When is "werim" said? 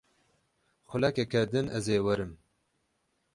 2.05-2.33